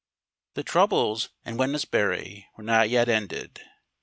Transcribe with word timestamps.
THE 0.55 0.63
troubles 0.63 1.29
in 1.45 1.57
Wednesbury 1.57 2.45
were 2.57 2.63
not 2.63 2.89
yet 2.89 3.07
ended. 3.07 3.61